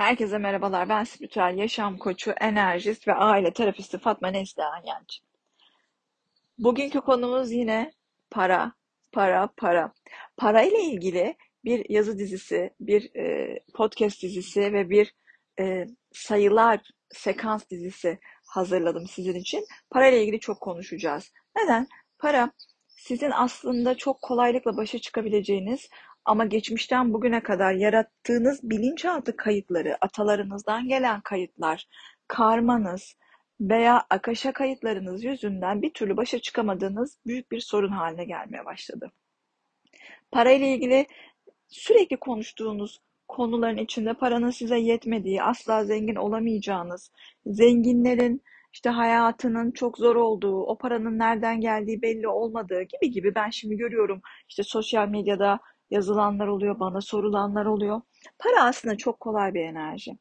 Herkese 0.00 0.38
merhabalar. 0.38 0.88
Ben 0.88 1.04
spiritüel 1.04 1.58
yaşam 1.58 1.98
koçu, 1.98 2.30
enerjist 2.40 3.08
ve 3.08 3.14
aile 3.14 3.52
terapisti 3.52 3.98
Fatma 3.98 4.28
Neslihan 4.28 4.82
Yenci. 4.86 5.18
Bugünkü 6.58 7.00
konumuz 7.00 7.52
yine 7.52 7.92
para, 8.30 8.72
para, 9.12 9.48
para. 9.56 9.92
Para 10.36 10.62
ile 10.62 10.82
ilgili 10.82 11.36
bir 11.64 11.86
yazı 11.90 12.18
dizisi, 12.18 12.70
bir 12.80 13.14
e, 13.14 13.58
podcast 13.74 14.22
dizisi 14.22 14.60
ve 14.60 14.90
bir 14.90 15.14
e, 15.60 15.86
sayılar 16.12 16.80
sekans 17.10 17.70
dizisi 17.70 18.18
hazırladım 18.46 19.06
sizin 19.06 19.34
için. 19.34 19.64
Para 19.90 20.08
ile 20.08 20.22
ilgili 20.22 20.40
çok 20.40 20.60
konuşacağız. 20.60 21.32
Neden? 21.56 21.88
Para 22.18 22.52
sizin 22.88 23.30
aslında 23.30 23.94
çok 23.94 24.22
kolaylıkla 24.22 24.76
başa 24.76 24.98
çıkabileceğiniz 24.98 25.88
ama 26.24 26.44
geçmişten 26.44 27.12
bugüne 27.12 27.42
kadar 27.42 27.72
yarattığınız 27.72 28.60
bilinçaltı 28.62 29.36
kayıtları, 29.36 29.96
atalarınızdan 30.00 30.88
gelen 30.88 31.20
kayıtlar, 31.20 31.86
karmanız 32.28 33.16
veya 33.60 34.06
akaşa 34.10 34.52
kayıtlarınız 34.52 35.24
yüzünden 35.24 35.82
bir 35.82 35.90
türlü 35.90 36.16
başa 36.16 36.38
çıkamadığınız 36.38 37.18
büyük 37.26 37.52
bir 37.52 37.60
sorun 37.60 37.92
haline 37.92 38.24
gelmeye 38.24 38.64
başladı. 38.64 39.12
Para 40.30 40.50
ile 40.50 40.74
ilgili 40.74 41.06
sürekli 41.68 42.16
konuştuğunuz 42.16 43.00
konuların 43.28 43.76
içinde 43.76 44.14
paranın 44.14 44.50
size 44.50 44.78
yetmediği, 44.78 45.42
asla 45.42 45.84
zengin 45.84 46.14
olamayacağınız, 46.14 47.10
zenginlerin 47.46 48.42
işte 48.72 48.90
hayatının 48.90 49.70
çok 49.70 49.98
zor 49.98 50.16
olduğu, 50.16 50.62
o 50.62 50.78
paranın 50.78 51.18
nereden 51.18 51.60
geldiği 51.60 52.02
belli 52.02 52.28
olmadığı 52.28 52.82
gibi 52.82 53.10
gibi 53.10 53.34
ben 53.34 53.50
şimdi 53.50 53.76
görüyorum 53.76 54.20
işte 54.48 54.62
sosyal 54.62 55.08
medyada 55.08 55.60
yazılanlar 55.90 56.46
oluyor, 56.46 56.80
bana 56.80 57.00
sorulanlar 57.00 57.66
oluyor. 57.66 58.00
Para 58.38 58.64
aslında 58.64 58.96
çok 58.96 59.20
kolay 59.20 59.54
bir 59.54 59.60
enerji. 59.60 60.18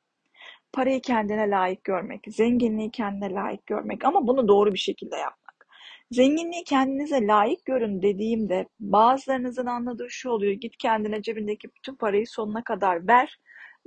Parayı 0.73 1.01
kendine 1.01 1.49
layık 1.49 1.83
görmek, 1.83 2.21
zenginliği 2.27 2.91
kendine 2.91 3.33
layık 3.33 3.65
görmek 3.67 4.05
ama 4.05 4.27
bunu 4.27 4.47
doğru 4.47 4.73
bir 4.73 4.79
şekilde 4.79 5.15
yapmak. 5.15 5.67
Zenginliği 6.11 6.63
kendinize 6.63 7.27
layık 7.27 7.65
görün 7.65 8.01
dediğimde 8.01 8.67
bazılarınızın 8.79 9.65
anladığı 9.65 10.09
şu 10.09 10.29
oluyor. 10.29 10.53
Git 10.53 10.77
kendine 10.77 11.21
cebindeki 11.21 11.69
bütün 11.75 11.95
parayı 11.95 12.27
sonuna 12.27 12.63
kadar 12.63 13.07
ver. 13.07 13.39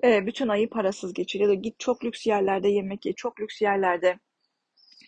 Bütün 0.03 0.49
ayı 0.49 0.71
parasız 0.71 1.13
geçir 1.13 1.41
ya 1.41 1.49
da 1.49 1.55
git 1.55 1.79
çok 1.79 2.05
lüks 2.05 2.27
yerlerde 2.27 2.69
yemek 2.69 3.07
ye, 3.07 3.13
çok 3.13 3.41
lüks 3.41 3.63
yerlerde 3.63 4.19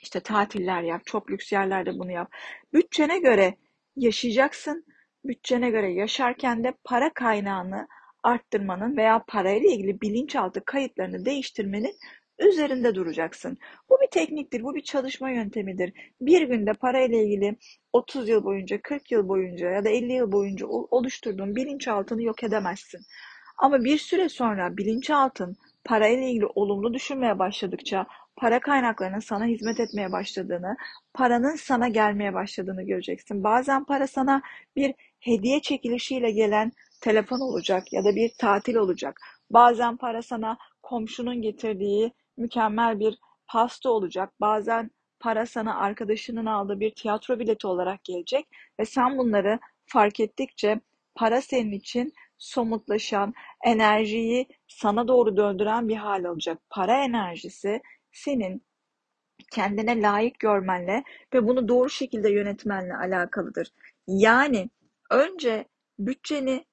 işte 0.02 0.20
tatiller 0.20 0.82
yap, 0.82 1.02
çok 1.04 1.30
lüks 1.30 1.52
yerlerde 1.52 1.98
bunu 1.98 2.12
yap. 2.12 2.32
Bütçene 2.72 3.18
göre 3.18 3.54
yaşayacaksın 3.96 4.84
bütçene 5.24 5.70
göre 5.70 5.92
yaşarken 5.92 6.64
de 6.64 6.74
para 6.84 7.12
kaynağını 7.14 7.88
arttırmanın 8.22 8.96
veya 8.96 9.24
parayla 9.28 9.70
ilgili 9.70 10.00
bilinçaltı 10.00 10.64
kayıtlarını 10.64 11.24
değiştirmenin 11.24 11.94
üzerinde 12.38 12.94
duracaksın. 12.94 13.58
Bu 13.90 13.98
bir 14.02 14.10
tekniktir, 14.10 14.62
bu 14.62 14.74
bir 14.74 14.82
çalışma 14.82 15.30
yöntemidir. 15.30 15.92
Bir 16.20 16.42
günde 16.42 16.72
parayla 16.72 17.18
ilgili 17.18 17.56
30 17.92 18.28
yıl 18.28 18.44
boyunca, 18.44 18.82
40 18.82 19.10
yıl 19.12 19.28
boyunca 19.28 19.70
ya 19.70 19.84
da 19.84 19.88
50 19.88 20.12
yıl 20.12 20.32
boyunca 20.32 20.66
oluşturduğun 20.66 21.56
bilinçaltını 21.56 22.22
yok 22.22 22.44
edemezsin. 22.44 23.00
Ama 23.58 23.84
bir 23.84 23.98
süre 23.98 24.28
sonra 24.28 24.76
bilinçaltın 24.76 25.56
parayla 25.84 26.28
ilgili 26.28 26.46
olumlu 26.46 26.94
düşünmeye 26.94 27.38
başladıkça 27.38 28.06
para 28.36 28.60
kaynaklarının 28.60 29.18
sana 29.18 29.44
hizmet 29.44 29.80
etmeye 29.80 30.12
başladığını, 30.12 30.76
paranın 31.14 31.56
sana 31.56 31.88
gelmeye 31.88 32.34
başladığını 32.34 32.82
göreceksin. 32.82 33.44
Bazen 33.44 33.84
para 33.84 34.06
sana 34.06 34.42
bir 34.76 34.94
hediye 35.24 35.60
çekilişiyle 35.60 36.30
gelen 36.30 36.72
telefon 37.00 37.40
olacak 37.40 37.92
ya 37.92 38.04
da 38.04 38.14
bir 38.16 38.30
tatil 38.38 38.74
olacak. 38.74 39.20
Bazen 39.50 39.96
para 39.96 40.22
sana 40.22 40.58
komşunun 40.82 41.42
getirdiği 41.42 42.12
mükemmel 42.36 43.00
bir 43.00 43.18
pasta 43.48 43.90
olacak. 43.90 44.32
Bazen 44.40 44.90
para 45.20 45.46
sana 45.46 45.76
arkadaşının 45.78 46.46
aldığı 46.46 46.80
bir 46.80 46.94
tiyatro 46.94 47.38
bileti 47.38 47.66
olarak 47.66 48.04
gelecek 48.04 48.46
ve 48.80 48.84
sen 48.84 49.18
bunları 49.18 49.58
fark 49.86 50.20
ettikçe 50.20 50.80
para 51.14 51.40
senin 51.40 51.72
için 51.72 52.12
somutlaşan, 52.38 53.34
enerjiyi 53.64 54.46
sana 54.68 55.08
doğru 55.08 55.36
döndüren 55.36 55.88
bir 55.88 55.96
hal 55.96 56.24
alacak. 56.24 56.58
Para 56.70 57.04
enerjisi 57.04 57.80
senin 58.12 58.62
kendine 59.52 60.02
layık 60.02 60.38
görmenle 60.38 61.04
ve 61.34 61.46
bunu 61.46 61.68
doğru 61.68 61.90
şekilde 61.90 62.30
yönetmenle 62.30 62.94
alakalıdır. 62.94 63.68
Yani 64.08 64.70
önce 65.14 65.68
bütçeni, 65.98 66.64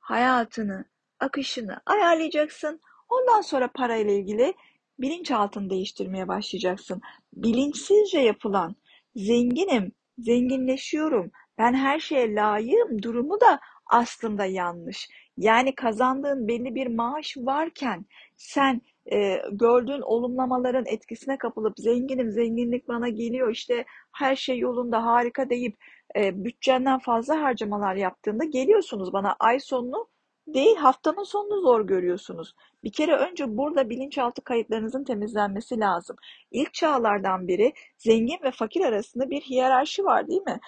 hayatını, 0.00 0.84
akışını 1.20 1.80
ayarlayacaksın. 1.86 2.80
Ondan 3.08 3.40
sonra 3.40 3.70
parayla 3.74 4.12
ilgili 4.12 4.54
bilinçaltını 4.98 5.70
değiştirmeye 5.70 6.28
başlayacaksın. 6.28 7.00
Bilinçsizce 7.32 8.20
yapılan 8.20 8.76
zenginim, 9.16 9.92
zenginleşiyorum, 10.18 11.30
ben 11.58 11.74
her 11.74 12.00
şeye 12.00 12.34
layığım 12.34 13.02
durumu 13.02 13.40
da 13.40 13.60
aslında 13.86 14.44
yanlış. 14.44 15.08
Yani 15.36 15.74
kazandığın 15.74 16.48
belli 16.48 16.74
bir 16.74 16.86
maaş 16.86 17.36
varken 17.36 18.06
sen 18.36 18.82
e, 19.12 19.36
gördüğün 19.52 20.00
olumlamaların 20.00 20.86
etkisine 20.86 21.38
kapılıp 21.38 21.78
zenginim, 21.78 22.30
zenginlik 22.30 22.88
bana 22.88 23.08
geliyor, 23.08 23.50
işte 23.50 23.84
her 24.12 24.36
şey 24.36 24.58
yolunda 24.58 25.04
harika 25.04 25.50
deyip 25.50 25.76
e, 26.16 26.44
bütçenden 26.44 26.98
fazla 26.98 27.42
harcamalar 27.42 27.94
yaptığında 27.94 28.44
geliyorsunuz 28.44 29.12
bana 29.12 29.36
ay 29.40 29.60
sonunu 29.60 30.08
değil 30.46 30.76
haftanın 30.76 31.22
sonunu 31.22 31.60
zor 31.60 31.86
görüyorsunuz. 31.86 32.54
Bir 32.84 32.92
kere 32.92 33.16
önce 33.16 33.56
burada 33.56 33.90
bilinçaltı 33.90 34.44
kayıtlarınızın 34.44 35.04
temizlenmesi 35.04 35.80
lazım. 35.80 36.16
İlk 36.50 36.74
çağlardan 36.74 37.48
biri 37.48 37.72
zengin 37.98 38.38
ve 38.42 38.50
fakir 38.50 38.80
arasında 38.80 39.30
bir 39.30 39.40
hiyerarşi 39.40 40.04
var 40.04 40.28
değil 40.28 40.42
mi? 40.42 40.60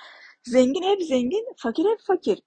Zengin 0.45 0.83
hep 0.83 1.03
zengin, 1.03 1.47
fakir 1.57 1.85
hep 1.85 2.01
fakir. 2.07 2.43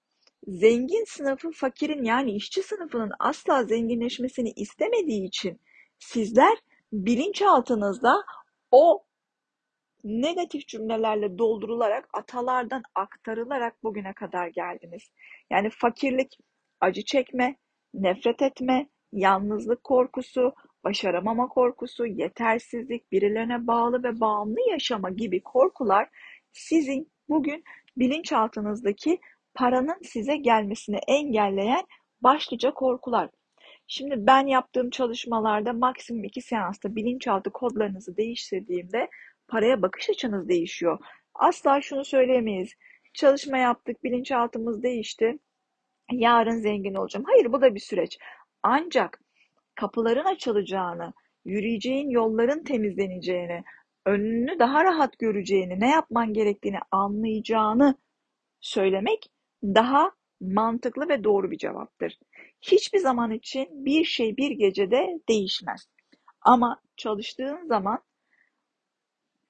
Zengin 0.48 1.04
sınıfı 1.04 1.50
fakirin 1.50 2.04
yani 2.04 2.32
işçi 2.32 2.62
sınıfının 2.62 3.12
asla 3.18 3.64
zenginleşmesini 3.64 4.50
istemediği 4.50 5.26
için 5.26 5.60
sizler 5.98 6.58
bilinçaltınızda 6.92 8.24
o 8.70 9.04
negatif 10.06 10.68
cümlelerle 10.68 11.38
doldurularak 11.38 12.08
atalardan 12.12 12.82
aktarılarak 12.94 13.82
bugüne 13.82 14.12
kadar 14.12 14.48
geldiniz. 14.48 15.10
Yani 15.50 15.70
fakirlik, 15.70 16.38
acı 16.80 17.04
çekme, 17.04 17.56
nefret 17.94 18.42
etme, 18.42 18.88
yalnızlık 19.12 19.84
korkusu, 19.84 20.54
başaramama 20.84 21.48
korkusu, 21.48 22.06
yetersizlik, 22.06 23.12
birilerine 23.12 23.66
bağlı 23.66 24.02
ve 24.02 24.20
bağımlı 24.20 24.70
yaşama 24.70 25.10
gibi 25.10 25.42
korkular 25.42 26.08
sizin 26.52 27.12
bugün 27.28 27.64
bilinçaltınızdaki 27.96 29.20
paranın 29.54 29.98
size 30.02 30.36
gelmesini 30.36 30.96
engelleyen 31.08 31.84
başlıca 32.20 32.74
korkular. 32.74 33.30
Şimdi 33.86 34.14
ben 34.18 34.46
yaptığım 34.46 34.90
çalışmalarda 34.90 35.72
maksimum 35.72 36.24
iki 36.24 36.40
seansta 36.42 36.96
bilinçaltı 36.96 37.50
kodlarınızı 37.50 38.16
değiştirdiğimde 38.16 39.08
paraya 39.48 39.82
bakış 39.82 40.10
açınız 40.10 40.48
değişiyor. 40.48 40.98
Asla 41.34 41.80
şunu 41.80 42.04
söyleyemeyiz. 42.04 42.72
Çalışma 43.14 43.58
yaptık, 43.58 44.04
bilinçaltımız 44.04 44.82
değişti. 44.82 45.38
Yarın 46.12 46.60
zengin 46.60 46.94
olacağım. 46.94 47.26
Hayır 47.28 47.52
bu 47.52 47.60
da 47.60 47.74
bir 47.74 47.80
süreç. 47.80 48.18
Ancak 48.62 49.20
kapıların 49.74 50.24
açılacağını, 50.24 51.12
yürüyeceğin 51.44 52.10
yolların 52.10 52.64
temizleneceğini, 52.64 53.64
önünü 54.06 54.58
daha 54.58 54.84
rahat 54.84 55.18
göreceğini, 55.18 55.80
ne 55.80 55.90
yapman 55.90 56.32
gerektiğini 56.32 56.78
anlayacağını 56.90 57.94
söylemek 58.60 59.30
daha 59.64 60.10
mantıklı 60.40 61.08
ve 61.08 61.24
doğru 61.24 61.50
bir 61.50 61.58
cevaptır. 61.58 62.18
Hiçbir 62.60 62.98
zaman 62.98 63.30
için 63.30 63.84
bir 63.84 64.04
şey 64.04 64.36
bir 64.36 64.50
gecede 64.50 65.20
değişmez. 65.28 65.88
Ama 66.42 66.80
çalıştığın 66.96 67.66
zaman 67.66 67.98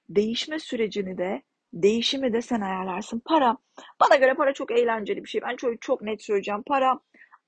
değişme 0.08 0.58
sürecini 0.58 1.18
de 1.18 1.42
değişimi 1.72 2.32
de 2.32 2.42
sen 2.42 2.60
ayarlarsın. 2.60 3.22
Para, 3.24 3.56
bana 4.00 4.16
göre 4.16 4.34
para 4.34 4.52
çok 4.54 4.70
eğlenceli 4.70 5.24
bir 5.24 5.28
şey. 5.28 5.40
Ben 5.42 5.56
çok, 5.56 5.82
çok 5.82 6.02
net 6.02 6.22
söyleyeceğim. 6.22 6.62
Para 6.66 7.00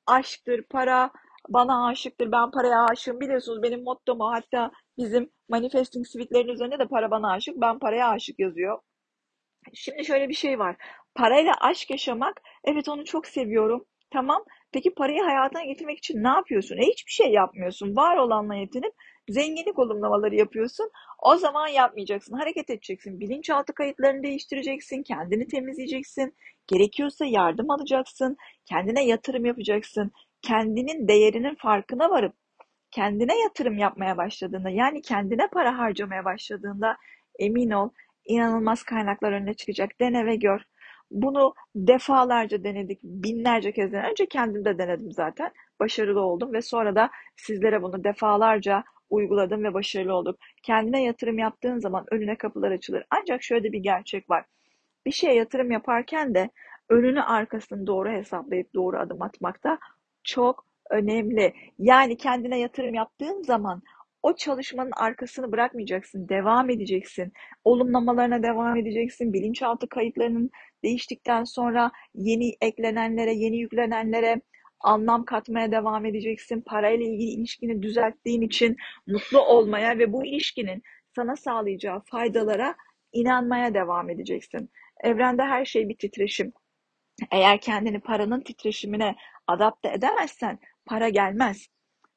aşktır, 0.06 0.62
para 0.70 1.10
bana 1.48 1.86
aşıktır, 1.86 2.32
ben 2.32 2.50
paraya 2.50 2.84
aşığım. 2.84 3.20
Biliyorsunuz 3.20 3.62
benim 3.62 3.84
mottomu 3.84 4.32
hatta 4.32 4.70
bizim 4.98 5.30
manifesting 5.48 6.06
suite'lerin 6.06 6.48
üzerinde 6.48 6.78
de 6.78 6.88
para 6.88 7.10
bana 7.10 7.32
aşık, 7.32 7.56
ben 7.56 7.78
paraya 7.78 8.08
aşık 8.08 8.38
yazıyor. 8.38 8.78
Şimdi 9.74 10.04
şöyle 10.04 10.28
bir 10.28 10.34
şey 10.34 10.58
var. 10.58 10.76
Parayla 11.14 11.52
aşk 11.60 11.90
yaşamak, 11.90 12.40
evet 12.64 12.88
onu 12.88 13.04
çok 13.04 13.26
seviyorum. 13.26 13.84
Tamam. 14.10 14.44
Peki 14.72 14.94
parayı 14.94 15.22
hayatına 15.22 15.64
getirmek 15.64 15.98
için 15.98 16.24
ne 16.24 16.28
yapıyorsun? 16.28 16.76
E 16.76 16.82
hiçbir 16.82 17.12
şey 17.12 17.32
yapmıyorsun. 17.32 17.96
Var 17.96 18.16
olanla 18.16 18.54
yetinip 18.54 18.92
zenginlik 19.28 19.78
olumlamaları 19.78 20.34
yapıyorsun. 20.34 20.90
O 21.18 21.36
zaman 21.36 21.68
yapmayacaksın. 21.68 22.34
Hareket 22.34 22.70
edeceksin. 22.70 23.20
Bilinçaltı 23.20 23.74
kayıtlarını 23.74 24.22
değiştireceksin. 24.22 25.02
Kendini 25.02 25.46
temizleyeceksin. 25.46 26.34
Gerekiyorsa 26.66 27.24
yardım 27.24 27.70
alacaksın. 27.70 28.36
Kendine 28.64 29.04
yatırım 29.06 29.44
yapacaksın. 29.44 30.12
Kendinin 30.42 31.08
değerinin 31.08 31.54
farkına 31.54 32.10
varıp 32.10 32.34
kendine 32.90 33.38
yatırım 33.40 33.78
yapmaya 33.78 34.16
başladığında, 34.16 34.70
yani 34.70 35.02
kendine 35.02 35.48
para 35.52 35.78
harcamaya 35.78 36.24
başladığında 36.24 36.96
emin 37.38 37.70
ol 37.70 37.90
inanılmaz 38.24 38.82
kaynaklar 38.82 39.32
önüne 39.32 39.54
çıkacak. 39.54 40.00
Dene 40.00 40.26
ve 40.26 40.36
gör. 40.36 40.60
Bunu 41.10 41.54
defalarca 41.74 42.64
denedik, 42.64 43.00
binlerce 43.02 43.72
kez 43.72 43.92
denedim. 43.92 44.10
Önce 44.10 44.26
kendim 44.26 44.64
de 44.64 44.78
denedim 44.78 45.12
zaten. 45.12 45.50
Başarılı 45.80 46.20
oldum 46.20 46.52
ve 46.52 46.62
sonra 46.62 46.94
da 46.94 47.10
sizlere 47.36 47.82
bunu 47.82 48.04
defalarca 48.04 48.84
uyguladım 49.10 49.64
ve 49.64 49.74
başarılı 49.74 50.14
olduk. 50.14 50.38
Kendine 50.62 51.04
yatırım 51.04 51.38
yaptığın 51.38 51.78
zaman 51.78 52.04
önüne 52.10 52.36
kapılar 52.38 52.70
açılır. 52.70 53.04
Ancak 53.10 53.42
şöyle 53.42 53.72
bir 53.72 53.78
gerçek 53.78 54.30
var. 54.30 54.44
Bir 55.06 55.12
şeye 55.12 55.34
yatırım 55.34 55.70
yaparken 55.70 56.34
de 56.34 56.50
önünü 56.88 57.22
arkasını 57.22 57.86
doğru 57.86 58.10
hesaplayıp 58.10 58.74
doğru 58.74 58.98
adım 58.98 59.22
atmakta 59.22 59.78
çok 60.24 60.66
önemli. 60.90 61.54
Yani 61.78 62.16
kendine 62.16 62.58
yatırım 62.58 62.94
yaptığın 62.94 63.42
zaman 63.42 63.82
o 64.22 64.36
çalışmanın 64.36 64.92
arkasını 64.96 65.52
bırakmayacaksın, 65.52 66.28
devam 66.28 66.70
edeceksin. 66.70 67.32
Olumlamalarına 67.64 68.42
devam 68.42 68.76
edeceksin. 68.76 69.32
Bilinçaltı 69.32 69.88
kayıtlarının 69.88 70.50
değiştikten 70.82 71.44
sonra 71.44 71.90
yeni 72.14 72.56
eklenenlere, 72.60 73.34
yeni 73.34 73.56
yüklenenlere 73.56 74.40
anlam 74.80 75.24
katmaya 75.24 75.72
devam 75.72 76.06
edeceksin. 76.06 76.60
Parayla 76.60 77.06
ilgili 77.06 77.30
ilişkini 77.30 77.82
düzelttiğin 77.82 78.42
için 78.42 78.76
mutlu 79.06 79.40
olmaya 79.40 79.98
ve 79.98 80.12
bu 80.12 80.26
ilişkinin 80.26 80.82
sana 81.16 81.36
sağlayacağı 81.36 82.00
faydalara 82.00 82.74
inanmaya 83.12 83.74
devam 83.74 84.10
edeceksin. 84.10 84.70
Evrende 85.00 85.42
her 85.42 85.64
şey 85.64 85.88
bir 85.88 85.98
titreşim. 85.98 86.52
Eğer 87.30 87.60
kendini 87.60 88.00
paranın 88.00 88.40
titreşimine 88.40 89.16
adapte 89.46 89.88
edemezsen 89.92 90.58
para 90.86 91.08
gelmez. 91.08 91.68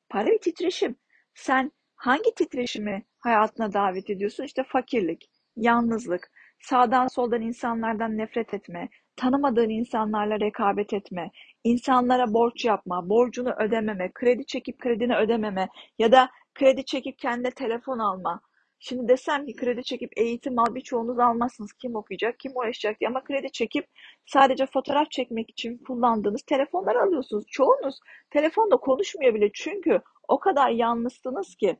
Para 0.09 0.25
bir 0.27 0.39
titreşim. 0.39 0.95
Sen 1.33 1.71
hangi 1.95 2.35
titreşimi 2.35 3.05
hayatına 3.19 3.73
davet 3.73 4.09
ediyorsun? 4.09 4.43
İşte 4.43 4.63
fakirlik, 4.63 5.29
yalnızlık, 5.55 6.31
sağdan 6.61 7.07
soldan 7.07 7.41
insanlardan 7.41 8.17
nefret 8.17 8.53
etme, 8.53 8.89
tanımadığın 9.15 9.69
insanlarla 9.69 10.39
rekabet 10.39 10.93
etme, 10.93 11.31
insanlara 11.63 12.33
borç 12.33 12.65
yapma, 12.65 13.09
borcunu 13.09 13.53
ödememe, 13.59 14.11
kredi 14.13 14.45
çekip 14.45 14.79
kredini 14.79 15.15
ödememe 15.15 15.69
ya 15.99 16.11
da 16.11 16.29
kredi 16.55 16.85
çekip 16.85 17.19
kendine 17.19 17.51
telefon 17.51 17.99
alma. 17.99 18.41
Şimdi 18.83 19.07
desem 19.07 19.45
ki 19.45 19.55
kredi 19.55 19.83
çekip 19.83 20.11
eğitim 20.17 20.59
al 20.59 20.75
birçoğunuz 20.75 21.19
almazsınız. 21.19 21.73
Kim 21.73 21.95
okuyacak, 21.95 22.39
kim 22.39 22.51
uğraşacak 22.55 22.99
diye. 22.99 23.09
Ama 23.09 23.23
kredi 23.23 23.51
çekip 23.51 23.87
sadece 24.25 24.65
fotoğraf 24.65 25.11
çekmek 25.11 25.49
için 25.49 25.77
kullandığınız 25.77 26.41
telefonlar 26.41 26.95
alıyorsunuz. 26.95 27.45
Çoğunuz 27.47 27.99
telefonda 28.29 28.77
konuşmuyor 28.77 29.33
bile 29.33 29.49
çünkü 29.53 30.01
o 30.27 30.39
kadar 30.39 30.69
yalnızsınız 30.69 31.55
ki. 31.55 31.77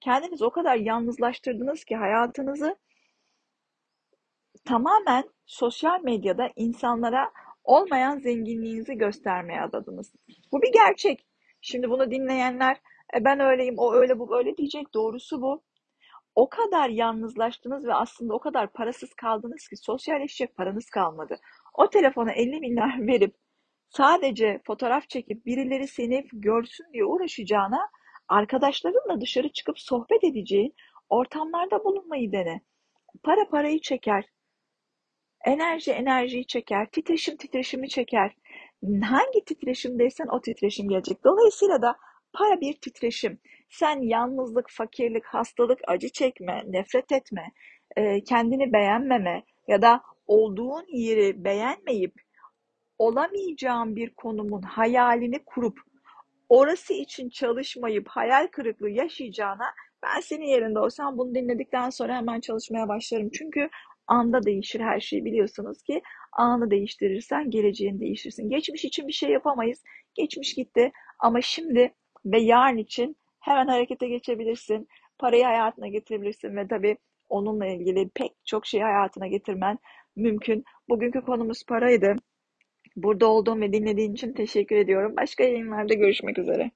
Kendinizi 0.00 0.44
o 0.44 0.50
kadar 0.50 0.76
yalnızlaştırdınız 0.76 1.84
ki 1.84 1.96
hayatınızı 1.96 2.76
tamamen 4.64 5.24
sosyal 5.46 6.00
medyada 6.02 6.50
insanlara 6.56 7.32
olmayan 7.64 8.18
zenginliğinizi 8.18 8.94
göstermeye 8.94 9.60
adadınız. 9.60 10.12
Bu 10.52 10.62
bir 10.62 10.72
gerçek. 10.72 11.26
Şimdi 11.60 11.90
bunu 11.90 12.10
dinleyenler 12.10 12.76
e 13.16 13.24
ben 13.24 13.40
öyleyim, 13.40 13.74
o 13.78 13.94
öyle, 13.94 14.18
bu 14.18 14.30
böyle 14.30 14.56
diyecek. 14.56 14.94
Doğrusu 14.94 15.42
bu. 15.42 15.62
O 16.34 16.48
kadar 16.48 16.88
yalnızlaştınız 16.88 17.86
ve 17.86 17.94
aslında 17.94 18.34
o 18.34 18.40
kadar 18.40 18.72
parasız 18.72 19.14
kaldınız 19.14 19.68
ki 19.68 19.76
sosyalleşecek 19.76 20.56
paranız 20.56 20.90
kalmadı. 20.90 21.36
O 21.74 21.90
telefona 21.90 22.32
50 22.32 22.60
milyar 22.60 22.98
verip 23.06 23.36
sadece 23.88 24.60
fotoğraf 24.66 25.08
çekip 25.08 25.46
birileri 25.46 25.88
seni 25.88 26.26
görsün 26.32 26.86
diye 26.92 27.04
uğraşacağına 27.04 27.80
arkadaşlarınla 28.28 29.20
dışarı 29.20 29.52
çıkıp 29.52 29.78
sohbet 29.78 30.24
edeceğin 30.24 30.74
ortamlarda 31.08 31.84
bulunmayı 31.84 32.32
dene. 32.32 32.60
Para 33.22 33.48
parayı 33.48 33.80
çeker. 33.80 34.24
Enerji 35.44 35.92
enerjiyi 35.92 36.46
çeker. 36.46 36.86
Titreşim 36.90 37.36
titreşimi 37.36 37.88
çeker. 37.88 38.36
Hangi 39.02 39.44
titreşimdeysen 39.46 40.26
o 40.26 40.40
titreşim 40.40 40.88
gelecek. 40.88 41.24
Dolayısıyla 41.24 41.82
da 41.82 41.96
para 42.32 42.60
bir 42.60 42.72
titreşim. 42.80 43.38
Sen 43.70 44.00
yalnızlık, 44.00 44.70
fakirlik, 44.70 45.24
hastalık, 45.24 45.78
acı 45.86 46.08
çekme, 46.08 46.62
nefret 46.66 47.12
etme, 47.12 47.52
e, 47.96 48.24
kendini 48.24 48.72
beğenmeme 48.72 49.42
ya 49.68 49.82
da 49.82 50.02
olduğun 50.26 50.84
yeri 50.88 51.44
beğenmeyip 51.44 52.14
olamayacağın 52.98 53.96
bir 53.96 54.14
konumun 54.14 54.62
hayalini 54.62 55.44
kurup 55.44 55.78
orası 56.48 56.94
için 56.94 57.28
çalışmayıp 57.28 58.08
hayal 58.08 58.46
kırıklığı 58.46 58.90
yaşayacağına 58.90 59.64
ben 60.02 60.20
senin 60.20 60.46
yerinde 60.46 60.78
olsam 60.78 61.18
bunu 61.18 61.34
dinledikten 61.34 61.90
sonra 61.90 62.16
hemen 62.16 62.40
çalışmaya 62.40 62.88
başlarım. 62.88 63.30
Çünkü 63.30 63.68
anda 64.06 64.42
değişir 64.42 64.80
her 64.80 65.00
şey 65.00 65.24
biliyorsunuz 65.24 65.82
ki 65.82 66.02
anı 66.32 66.70
değiştirirsen 66.70 67.50
geleceğini 67.50 68.00
değiştirsin. 68.00 68.50
Geçmiş 68.50 68.84
için 68.84 69.08
bir 69.08 69.12
şey 69.12 69.30
yapamayız. 69.30 69.82
Geçmiş 70.14 70.54
gitti 70.54 70.92
ama 71.18 71.40
şimdi 71.40 71.94
ve 72.24 72.40
yarın 72.40 72.76
için 72.76 73.16
hemen 73.40 73.66
harekete 73.66 74.08
geçebilirsin. 74.08 74.88
Parayı 75.18 75.44
hayatına 75.44 75.88
getirebilirsin 75.88 76.56
ve 76.56 76.68
tabii 76.68 76.96
onunla 77.28 77.66
ilgili 77.66 78.08
pek 78.08 78.32
çok 78.44 78.66
şey 78.66 78.80
hayatına 78.80 79.26
getirmen 79.26 79.78
mümkün. 80.16 80.64
Bugünkü 80.88 81.20
konumuz 81.20 81.64
paraydı. 81.68 82.16
Burada 82.96 83.26
olduğum 83.26 83.60
ve 83.60 83.72
dinlediğin 83.72 84.14
için 84.14 84.32
teşekkür 84.32 84.76
ediyorum. 84.76 85.16
Başka 85.16 85.44
yayınlarda 85.44 85.94
görüşmek 85.94 86.38
üzere. 86.38 86.70